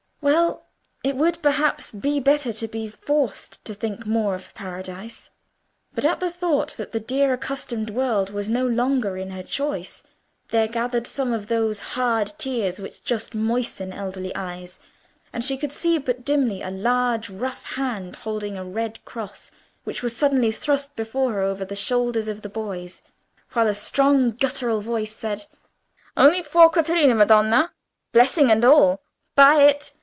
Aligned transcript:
Well! 0.23 0.67
it 1.03 1.15
would, 1.15 1.41
perhaps, 1.41 1.91
be 1.91 2.19
better 2.19 2.53
to 2.53 2.67
be 2.67 2.87
forced 2.89 3.65
to 3.65 3.73
think 3.73 4.05
more 4.05 4.35
of 4.35 4.53
Paradise. 4.53 5.31
But 5.95 6.05
at 6.05 6.19
the 6.19 6.29
thought 6.29 6.73
that 6.77 6.91
the 6.91 6.99
dear 6.99 7.33
accustomed 7.33 7.89
world 7.89 8.29
was 8.29 8.47
no 8.47 8.67
longer 8.67 9.17
in 9.17 9.31
her 9.31 9.41
choice, 9.41 10.03
there 10.49 10.67
gathered 10.67 11.07
some 11.07 11.33
of 11.33 11.47
those 11.47 11.79
hard 11.95 12.33
tears 12.37 12.79
which 12.79 13.03
just 13.03 13.33
moisten 13.33 13.91
elderly 13.91 14.33
eyes, 14.35 14.77
and 15.33 15.43
she 15.43 15.57
could 15.57 15.71
see 15.71 15.97
but 15.97 16.23
dimly 16.23 16.61
a 16.61 16.69
large 16.69 17.27
rough 17.31 17.63
hand 17.63 18.17
holding 18.17 18.55
a 18.57 18.63
red 18.63 19.03
cross, 19.05 19.49
which 19.85 20.03
was 20.03 20.15
suddenly 20.15 20.51
thrust 20.51 20.95
before 20.95 21.33
her 21.33 21.41
over 21.41 21.65
the 21.65 21.75
shoulders 21.75 22.27
of 22.27 22.43
the 22.43 22.49
boys, 22.49 23.01
while 23.53 23.65
a 23.67 23.73
strong 23.73 24.29
guttural 24.29 24.81
voice 24.81 25.15
said— 25.15 25.45
"Only 26.15 26.43
four 26.43 26.69
quattrini, 26.69 27.15
madonna, 27.15 27.71
blessing 28.11 28.51
and 28.51 28.63
all! 28.63 29.01
Buy 29.33 29.63
it. 29.63 29.93